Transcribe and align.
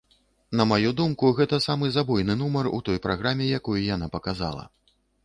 На 0.59 0.63
маю 0.69 0.93
думку, 1.01 1.29
гэта 1.39 1.59
самы 1.65 1.89
забойны 1.97 2.37
нумар 2.39 2.71
у 2.79 2.79
той 2.87 2.97
праграме, 3.05 3.51
якую 3.61 3.77
яна 3.95 4.07
паказала. 4.17 4.65